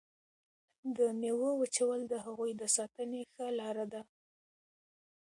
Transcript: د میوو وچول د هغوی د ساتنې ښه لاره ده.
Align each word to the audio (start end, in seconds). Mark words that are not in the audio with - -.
د 0.97 0.99
میوو 1.19 1.51
وچول 1.61 1.99
د 2.07 2.13
هغوی 2.25 2.51
د 2.57 2.63
ساتنې 2.75 3.21
ښه 3.33 3.47
لاره 3.59 3.85
ده. 3.93 4.01